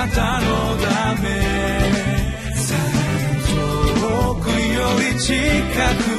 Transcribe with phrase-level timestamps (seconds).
[0.00, 0.46] なたの
[0.78, 1.28] ため。
[4.00, 5.34] 遠くより近
[6.04, 6.09] く。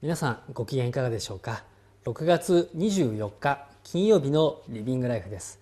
[0.00, 1.64] 皆さんご機嫌いかがでしょうか
[2.04, 5.58] ？6月24日金曜日のリビングライフです。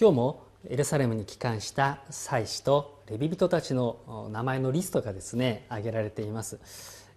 [0.00, 6.58] 今日もエルサレムに帰還した祭司とレビ人たちの名前のリストがですね挙げられています、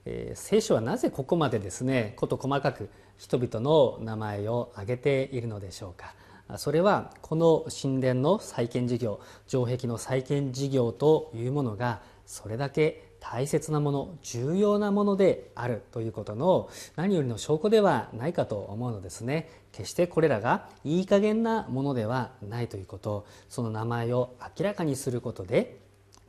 [0.03, 6.15] えー、聖書はなぜここまでですねこと細かく人々の名前を挙げているのでしょうか？
[6.57, 19.49] それはこの神殿の再建事業城壁の再建事業というものがそれだけ大切なもの重要なものであるということの何よりの証拠ではないかと思うのですね。
[19.71, 23.25] 決してこれらがいい加減なものではないということ。
[23.49, 25.79] その名前を明らかにすることで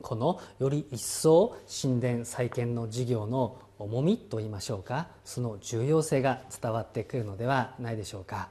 [0.01, 5.07] このより一層神殿再建の事業の重みといいましょうか。
[5.23, 8.49] その重要性が伝わってくるのではないでしょうか。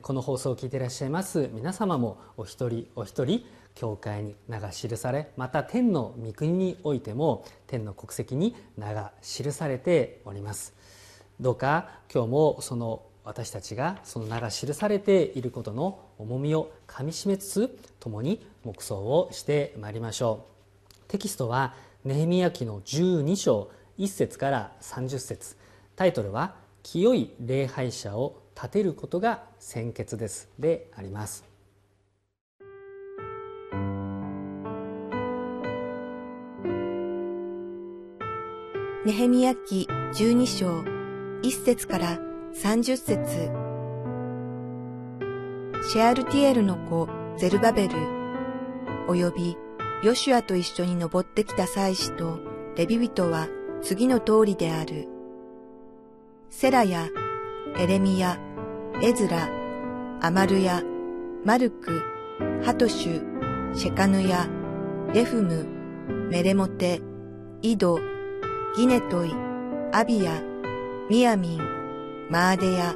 [0.00, 10.74] この放送を聞いていらっしゃいます皆様もお一人お一人教会に名が記されまた天の御国においても天の国籍に名が記されております。
[11.40, 21.04] どうか今日もその私たちがその名が記されていることの重みをかみしめつつ共に黙想をしてまいりましょう。
[21.08, 25.56] テキストはネヘミヤ記の12章1節から30節。
[25.94, 31.51] タイトルは「清い礼拝者を立てることが先決です」であります。
[39.04, 40.80] ネヘミヤ記12章
[41.42, 42.18] 1節から
[42.54, 43.50] 30節
[45.90, 47.96] シェアルティエルの子ゼルバベル
[49.08, 49.56] 及び
[50.04, 52.38] ヨシュアと一緒に登ってきた祭司と
[52.76, 53.48] レビ人は
[53.82, 55.08] 次の通りである。
[56.48, 57.08] セラや
[57.78, 58.38] エレミヤ、
[59.02, 59.48] エズラ、
[60.20, 60.80] アマルヤ、
[61.44, 62.00] マルク、
[62.64, 64.48] ハトシュ、シェカヌヤ、
[65.12, 65.66] レフム、
[66.30, 67.00] メレモテ、
[67.62, 67.98] イド、
[68.74, 69.34] ギネトイ、
[69.92, 70.40] アビヤ、
[71.10, 72.94] ミヤミン、マーデヤ、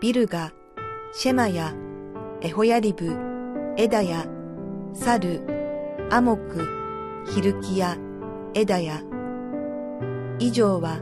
[0.00, 0.52] ビルガ、
[1.12, 1.74] シェマヤ、
[2.42, 3.16] エホヤリブ、
[3.76, 4.24] エダヤ、
[4.94, 5.42] サル、
[6.10, 6.64] アモク、
[7.26, 7.96] ヒルキヤ、
[8.54, 9.02] エダヤ。
[10.38, 11.00] 以上は、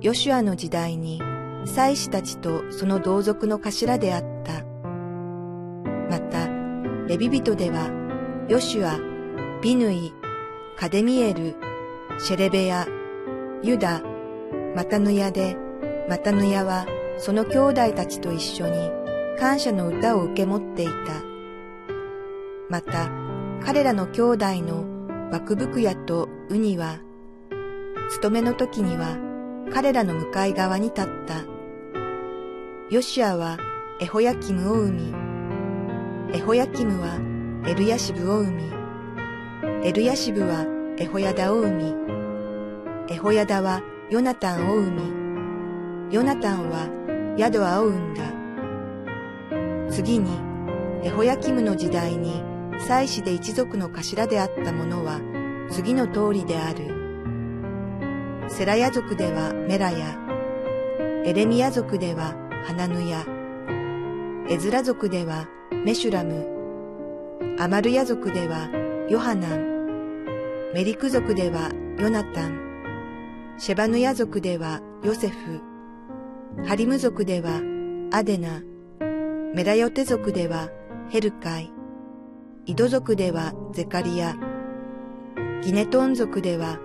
[0.00, 1.20] ヨシュアの時代に、
[1.64, 4.64] 祭司たちとその同族の頭であった。
[6.08, 6.46] また、
[7.08, 7.90] レビ人では、
[8.48, 9.00] ヨシュア、
[9.60, 10.12] ビヌイ、
[10.76, 11.56] カデミエル、
[12.20, 12.86] シェレベヤ、
[13.64, 14.02] ユダ、
[14.74, 15.56] マタヌヤで、
[16.08, 16.84] マタヌヤは
[17.16, 18.90] その兄弟たちと一緒に
[19.38, 20.92] 感謝の歌を受け持っていた。
[22.68, 23.08] また、
[23.64, 26.98] 彼らの兄弟のバクブクヤとウニは、
[28.10, 29.16] 勤めの時には
[29.72, 31.44] 彼らの向かい側に立った。
[32.90, 33.58] ヨシアは
[34.00, 35.14] エホヤキムを生み、
[36.34, 37.20] エホヤキムは
[37.64, 38.64] エルヤシブを生み、
[39.84, 40.66] エルヤシブは
[40.98, 42.21] エホヤダを生み、
[43.12, 46.88] エホヤダはヨナタンを生み、ヨナタンは
[47.36, 48.22] ヤドアを生んだ。
[49.92, 50.40] 次に、
[51.04, 52.42] エホヤキムの時代に
[52.78, 55.20] 祭司で一族の頭であった者は
[55.70, 58.48] 次の通りである。
[58.48, 60.16] セラヤ族ではメラヤ、
[61.26, 62.34] エレミヤ族では
[62.64, 63.26] ハナヌヤ、
[64.48, 65.46] エズラ族では
[65.84, 66.46] メシュラム、
[67.60, 68.70] アマルヤ族では
[69.10, 71.68] ヨハナン、メリク族では
[71.98, 72.71] ヨナタン、
[73.64, 75.60] シェバヌヤ族ではヨセフ、
[76.66, 77.60] ハリム族では
[78.10, 78.60] アデナ、
[79.54, 80.68] メラヨテ族では
[81.10, 81.72] ヘルカイ、
[82.66, 84.34] イド族ではゼカリア、
[85.62, 86.80] ギネトン族では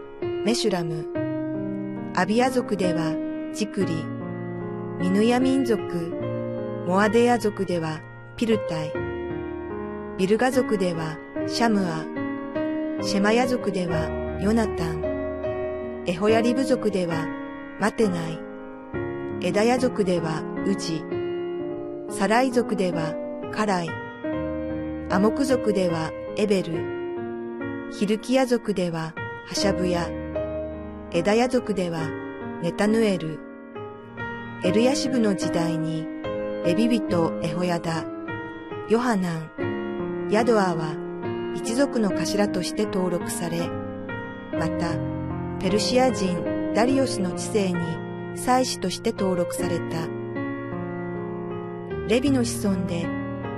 [0.45, 1.07] メシュラム、
[2.15, 3.15] アビア族では
[3.56, 4.06] ジクリ、
[5.00, 5.81] ミヌヤ民族、
[6.85, 8.01] モアデヤ族では
[8.35, 8.94] ピルタイ、
[10.19, 12.06] ビルガ族ではシャムア、
[13.03, 15.06] シェマヤ族ではヨナタン、
[16.09, 17.27] エホヤリ部族では
[17.81, 18.39] マテナイ、
[19.42, 21.04] エダヤ族ではウジ、
[22.09, 23.13] サライ族では
[23.54, 23.89] カライ、
[25.12, 29.15] アモク族ではエベル、ヒルキヤ族では
[29.48, 30.07] ハシャブヤ、
[31.12, 32.00] エダヤ族では
[32.63, 33.42] ネタヌエル、
[34.63, 36.07] エルヤシブの時代に
[36.63, 38.06] レビビトエホヤダ、
[38.88, 40.95] ヨハナン、ヤドアは
[41.54, 43.68] 一族の頭として登録され、
[44.57, 45.16] また、
[45.59, 47.80] ペルシア人ダリオスの知性に
[48.36, 50.07] 祭司として登録された。
[52.07, 53.07] レビの子孫で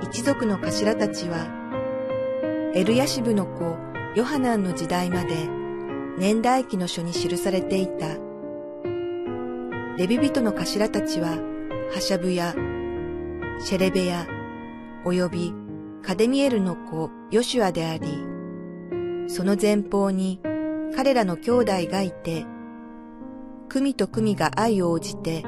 [0.01, 3.77] 一族の頭たちは、エルヤシブの子
[4.15, 5.47] ヨハナンの時代まで
[6.17, 8.07] 年代記の書に記されていた。
[9.97, 11.37] レビ人の頭たちは、
[11.93, 12.55] ハシャブや、
[13.59, 14.25] シェレベヤ、
[15.03, 15.53] および
[16.01, 18.23] カデミエルの子ヨシュアであり、
[19.27, 20.39] その前方に
[20.95, 22.45] 彼らの兄弟がいて、
[23.69, 25.43] 組と組が愛を応じて、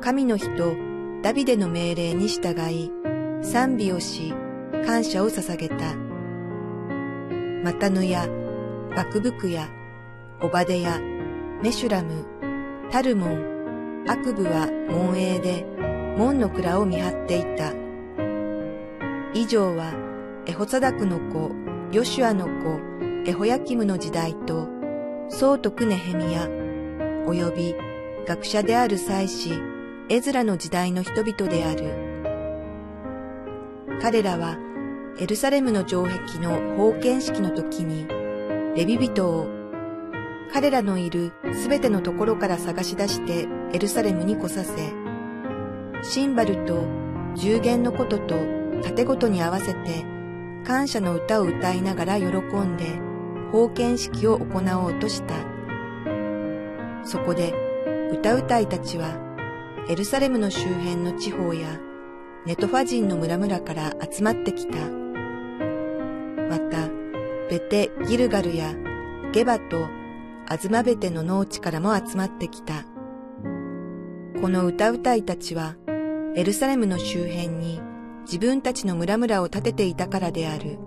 [0.00, 0.74] 神の人
[1.22, 2.90] ダビデの命令に従い、
[3.42, 4.32] 賛美をし、
[4.86, 5.94] 感謝を捧げた。
[7.62, 8.26] マタヌや、
[8.96, 9.68] バクブクや、
[10.40, 10.98] オバデや、
[11.62, 12.24] メシュラム、
[12.90, 15.66] タルモン、アクブは門営で、
[16.16, 17.74] 門の蔵を見張っていた。
[19.34, 19.92] 以上は、
[20.46, 21.50] エホサダクの子、
[21.92, 22.89] ヨシュアの子、
[23.26, 24.66] エホヤキムの時代と、
[25.28, 26.48] ソートクネヘミヤ、
[27.26, 27.74] および
[28.26, 29.52] 学者である祭司、
[30.08, 31.84] エズラの時代の人々である。
[34.00, 34.56] 彼らは
[35.18, 38.06] エルサレムの城壁の封建式の時に、
[38.74, 39.48] レビ人を
[40.54, 44.92] 彼らのいるすべてのところから探し出してエルサレムに来させ、
[46.02, 46.86] シンバルと
[47.36, 48.36] 十弦のことと
[48.82, 50.06] 盾ごとに合わせて
[50.66, 53.09] 感謝の歌を歌いながら喜んで
[53.50, 55.34] 封建式を行おうとした。
[57.04, 57.54] そこで
[58.12, 59.16] 歌うたいたちは
[59.88, 61.80] エルサレムの周辺の地方や
[62.46, 64.78] ネトファ人の村々から集まってきた。
[66.48, 66.88] また、
[67.50, 68.74] ベテ・ギルガルや
[69.32, 69.86] ゲバと
[70.48, 72.84] アズマベテの農地からも集まってきた。
[74.40, 75.76] この歌うたいたちは、
[76.34, 77.80] エルサレムの周辺に
[78.22, 80.78] 自分たちの村々を建てていたからである。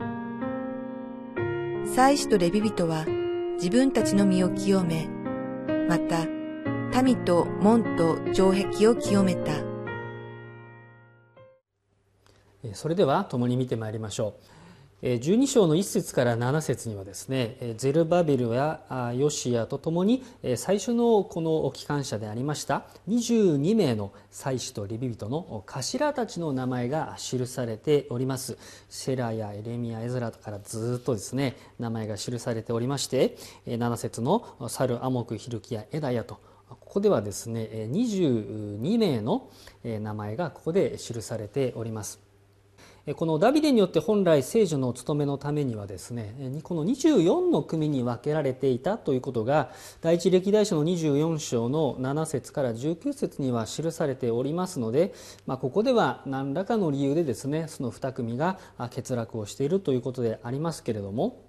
[1.86, 3.06] 祭司とレビ人は
[3.56, 5.08] 自分たちの身を清め、
[5.88, 6.26] また
[7.02, 9.54] 民と門と城壁を清めた。
[12.74, 14.63] それでは共に見てまいりましょう
[15.04, 20.24] 12章の1節から7節にはですねゼルバベルやヨシアとともに
[20.56, 28.58] 最初のこの機関車でありました22名の祭司とレビ人の頭たちの名前が記されております。
[28.88, 33.36] セラやエレミアエズラからずっとですね名前が記されておりまして
[33.68, 36.40] 7節のサルアモクヒルキやエダヤと
[36.70, 39.50] ここではですね22名の
[39.84, 42.23] 名前がここで記されております。
[43.12, 55.14] このダビデによって本来聖女の務めのためにはですねこの24の組に分けられていたということが第一歴代書の24章の7節から19節には記されておりますので、
[55.46, 61.43] まあ、ここでは何らかの理由でですねその2組が欠落をしているということでありますけれども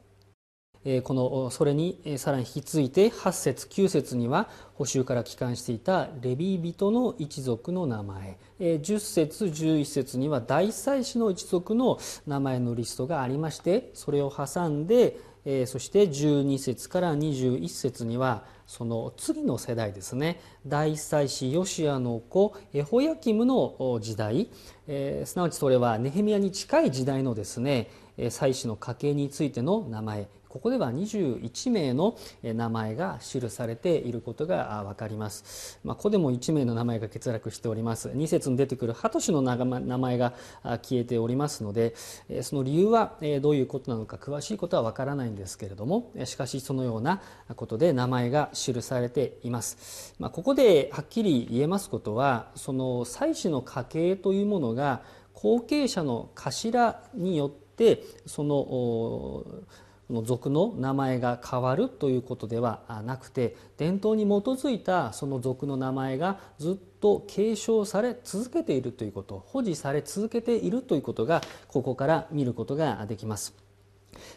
[1.03, 8.37] このそれにさらに引き継いで8節9節には補修から帰還していたレビー人の一族の名前。
[8.61, 15.19] 10節11節には大祭司の一族の名前のリストがありましてそれを挟んで
[15.67, 20.41] そして12節から21節にはその次の世代ですね。
[20.67, 24.49] 大祭司ヨシアの子エホヤキムの時代。
[24.87, 27.91] すなわちそれはネヘミヤに近い時代のですね
[28.31, 35.81] 祭司の家系についての名前ここでは21名の名前が記されていることが分かります。
[35.83, 38.11] まあ、ここでも1名の名前が欠落しております。
[38.11, 39.57] 2節に出てくるハトシの名
[39.99, 40.33] 前が
[40.63, 41.97] 消えておりますので、
[42.43, 47.21] その理由はどういうことなのか詳しいことは分からないんですけれども、しかしそのような
[47.57, 50.15] ことで名前が記されています。
[50.21, 55.03] まあ、ここではっきり言えますことは、その祭祀の家系というものが
[55.33, 59.65] 後継者の頭によってその
[60.11, 73.64] の族の名前が変わるということではなくて伝統に基づいたその族の名前がずっと継承され続けているということ保持され続けているということがここから見ることができます。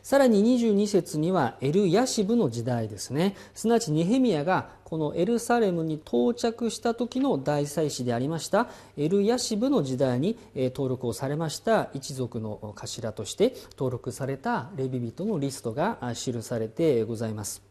[0.03, 17.67] さらに22節にはエル・ヤシブの時代ですねすなわちネヘミヤがこのエルサレムに到着した時の大祭司でありましたエル・ヤシブの時代に登録をされました一族の頭として登録されたレビ人のリストが記されてございます。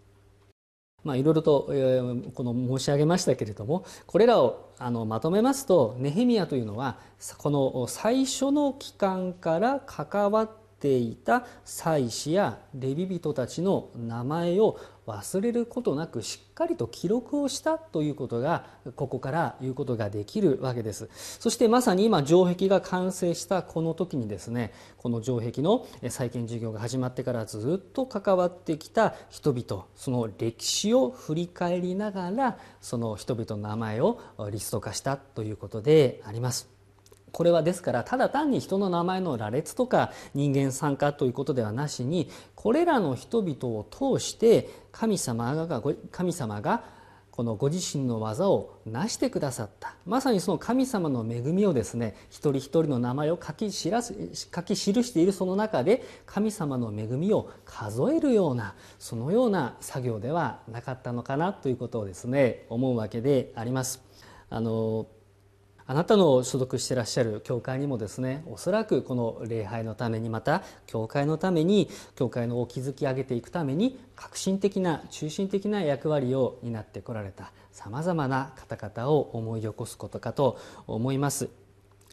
[1.07, 2.01] まあ、いろいろと、え
[2.35, 6.99] この申し上げましたけれどもこれらをあのまとめますとネヘミヤというのは
[7.39, 21.09] この最初の期間から関わっっていた祭司やレビ人たちの名前を忘れることなくしっかりと記録をしたということがここから言うことができるわけです。
[21.41, 36.76] そしてまさに今城壁が完成したこの時にですねこの城壁の再建事業が始まってからずっと関わってきた人々その歴史を振り返りながらその人々の名前をリスト化したということであります。
[37.33, 46.85] これはですからただ単に人の名前の羅列とか人間参加ということではなしにこれらの人々を通して神様が神様が
[47.37, 54.15] このご自身の技を成してくださったまさにその神様の恵みをですね一人一人の名前を書き知ら書
[54.63, 64.03] き記しているその中で神様の恵みを数えるようなそのような作業ではなかったのかなということをですね思うわけであります。
[64.49, 65.07] あの
[65.89, 81.67] あなたの所属してらっしゃる教会にもですねおそらくこの礼拝のためにまた教会のために教会のを築き上げていくために革新的な中心的な役割を担ってこられたさまざまな方々を思い起こすことかと思います。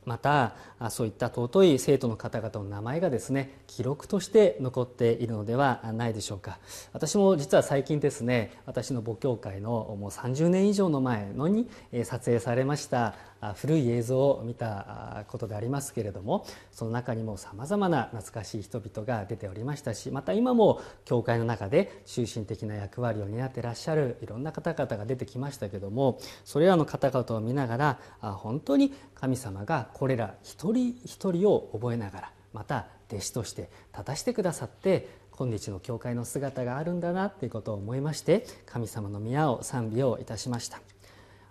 [0.05, 0.55] また
[0.89, 6.59] そういった尊い生徒の方々の名前がですね記録として残っているのではないでしょうか
[6.91, 11.69] 私も実は最近ですね私の母教会のもう30年以上の前のに
[12.03, 13.15] 撮影されました
[13.51, 40.92] 古い映像を見たことでありますけれどもその中にもさまざまな懐かしい人々が出ておりましたしまた今も教会の中で中心的な役割を担ってらっしゃるいろんな方々が出てきましたけどもそれらの方々を見ながら本当に神様がこれら一人一人を覚えながらまた弟子として立たしてくださって今日の教会の姿があるんだなということを思いまして神様の宮を賛美をいたしました。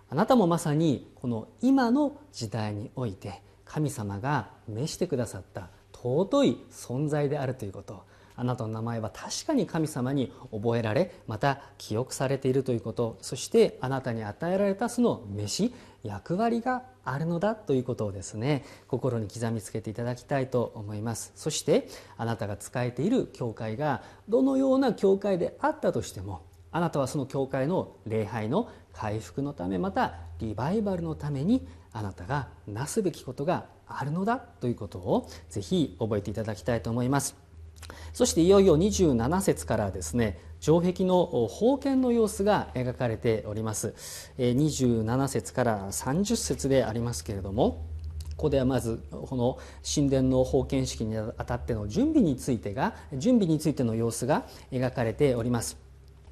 [0.09, 8.03] あなたもまさにこの今の時代において神様が召してくださった尊い存在であるということ。
[8.35, 13.17] あなたの名前は確かに神様に覚えられまた記憶されているということ。
[13.21, 21.31] そしてあなたに与えられたその飯役割があるのだということをですね心に刻みつけていただきたいと思います。
[21.35, 26.41] そしてあなたが仕えている教会がどのような教会であったとしても
[26.71, 37.35] あなたはその教会の礼拝の回復のためまたリバイバルのためにあなたがなすべきことがあるのだということをぜひ覚えていただきたいと思います。
[38.13, 43.93] そしていよいよ27節からですね城壁の封建の様子が描かれております。
[44.37, 47.85] 27節から30節でありますけれども
[48.37, 55.82] ここではまずこの神殿の封建式にあたっての準備についてが準備についての様子が描かれております。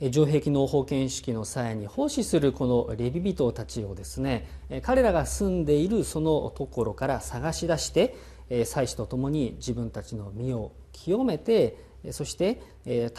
[0.10, 4.48] 城壁の封建式の際に奉仕するこのレビ人たちをですね
[4.82, 8.16] 彼らが住んでいるそのところから探し出して
[8.66, 11.78] 祭司と共に自分たちの身を清めて
[12.12, 12.62] そして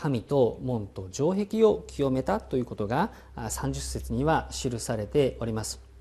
[0.08, 5.91] 民と門と城壁を清めたということが30節には記されております。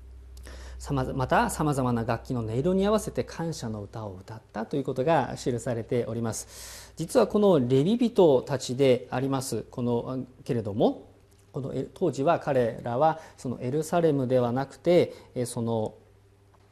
[0.90, 6.92] またさまざまな楽器の音色に合わせて感謝の歌を歌ったということが記されております。
[6.96, 11.08] 実はこのレビ人たちでありますこのけれども
[11.52, 15.14] この当時は彼らはそのエルサレムではなくて
[15.46, 15.94] その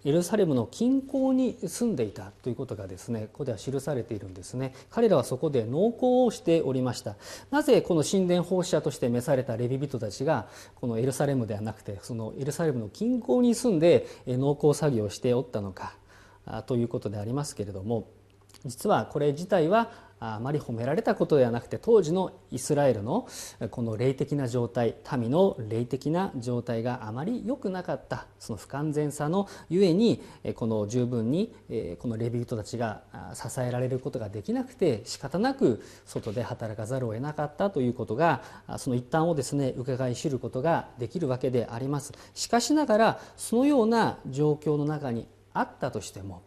[0.05, 4.75] エルサレムの近郊に住んでいたということがですねここでは記されているんですね。
[4.91, 7.17] 彼らはそこで農耕をしておりました。
[7.51, 15.95] なぜこの神殿奉仕者として召されたレビ人たちがこのエルサレムではなくてそのエルサレムの近郊に住んで農耕作業をしておったのか
[16.67, 18.09] ということでありますけれども
[18.65, 19.91] 実はこれ自体は
[20.21, 23.27] あまり褒められたことではなくて当時のイスラエルの
[23.71, 30.23] この霊的な状態民の霊的な状態があまり良くなかったその不完全さのゆえに
[30.55, 31.55] この十分に
[31.99, 38.43] このレビ人たちが支えられることができなくて仕方なく外で働かざるを得なかったということが
[38.77, 42.13] その一端をですね伺い知ることができるわけであります。
[42.35, 46.43] しかしながらそのような状況の中にあったとしても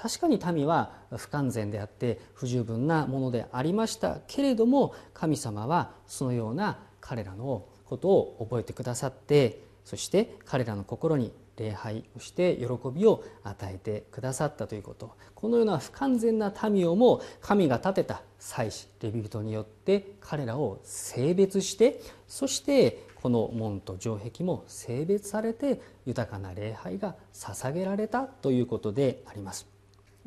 [0.00, 29.77] 確かに民は不完全であって不十分なものでありましたけれども神様はそのような彼らのことを覚えてくださってそして彼らの心に礼拝をして喜びを与えてくださったということこのような不完全な民をも神が立てた祭司レビ人によって彼らを性別してそしてこの門と城壁も性別されて豊かな礼拝が捧げられたということであります。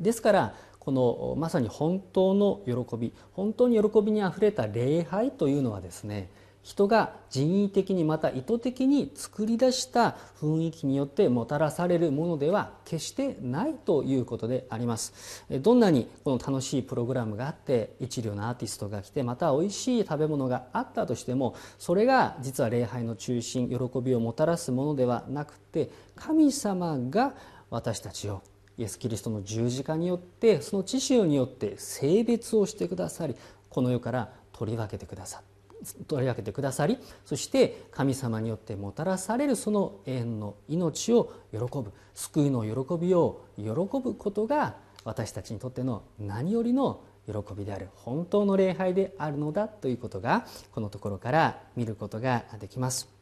[0.02, 6.28] ですからこのまさに本当の喜び本当に喜びにあふれた礼拝というのはですね
[6.62, 15.44] 人が人為的にまた意図的に作り出した雰囲気によってもたらされるものでは決してないということであります。
[15.50, 27.34] どんなにこの楽しいプログラムがあって一流のアーティストが来てまた美味しい食べ物があったとしてもそれが実は礼拝の中心喜びをもたらすものではなくて神様が
[27.70, 28.42] 私たちを
[28.82, 33.36] イエス・キリストの十字架によってその知識によって性別をしてくださり
[33.68, 35.40] この世から取り分けてくださ
[36.08, 44.74] 取り分けてくださりそして神様によってもたらされるその永遠の命を喜ぶ救いの喜びを喜ぶことが
[45.04, 53.21] 私たちにとっての何よりの喜びである本当の礼拝であるのだということがこのところから見ることができます。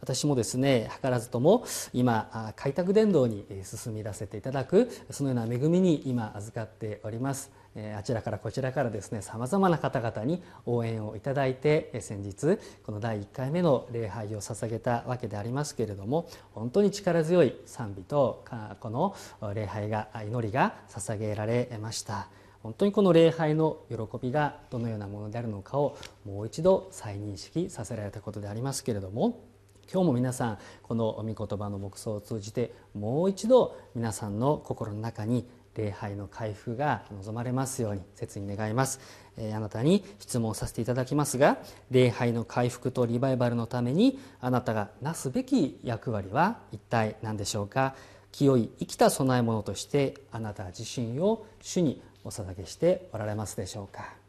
[0.00, 7.50] 私もですね図らずとも今開拓伝道に進み出せていただくそのような恵みに今預かっております。
[7.94, 18.44] あちらからこちらからですねさまざまな方々に応援をいただいて先日この第1回目の礼拝を捧げたわけでありますけれども本当に力強い賛美と
[18.80, 19.14] この
[19.54, 22.28] 礼拝が祈りが捧げられました。
[22.62, 29.44] 本当にこの礼拝の喜びがどのようなものであるのかをもう一度再認識させられたことでありますけれども
[29.92, 38.98] 今日も皆さんこの御言葉の黙想を通じてもう一度皆さんの心の中に礼拝の回復が望まれますように切に願います、
[39.36, 41.58] えー、あなたに質問させていただきますが
[41.90, 47.94] 礼拝の回復とリバイバルのためにあなたがなすべき役割は一体何でしょうか？
[48.32, 54.25] 清い生きた供え物としてあなた自身を主にお捧げしておられますでしょうか？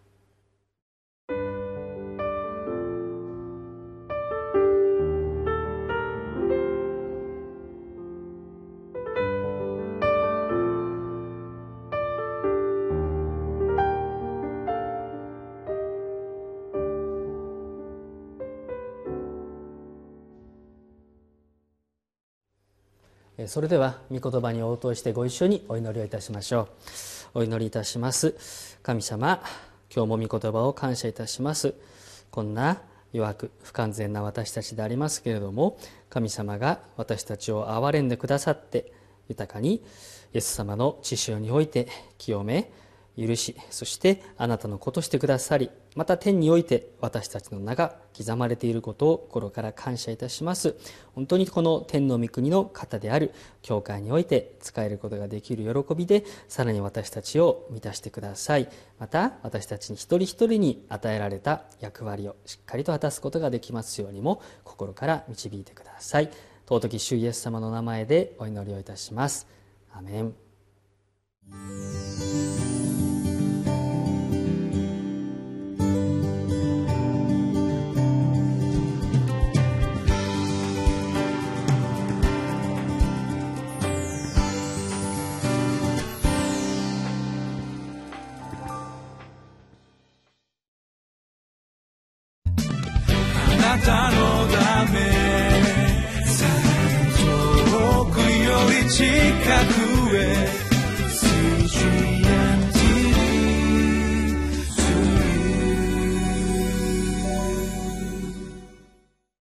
[23.47, 26.67] それでは御言葉に応答してご一緒にお祈りをいたしましょ
[27.33, 27.39] う。
[27.39, 28.35] お祈りいたします。
[28.83, 29.41] 神様
[29.93, 31.73] 今日も御言葉を感謝いたします。
[32.29, 32.81] こんな
[33.13, 35.77] 弱く不完全な私たちでありますけれども
[36.09, 38.91] 神様が私たちを憐れんでくださって
[39.29, 39.81] 豊かにイ
[40.33, 41.87] エス様の血潮において
[42.17, 42.69] 清め
[43.17, 50.75] 許しそしてあなたの子としてくださりまた天において私たちの名が刻まれていることを心から感謝いたします。
[51.15, 58.69] 本当にこの天の御国の方である教会において使えることができる喜びでさらに私たちを満たしてください。
[58.99, 66.29] また私たちに一人一人に与えられた役割をしっかりと果たすことができますようにも心から導いてください。
[66.67, 69.47] 尊き主イエス様の名前でお祈りをいたします。
[69.91, 70.33] アメン。
[99.47, 99.86] 遠くより近くへ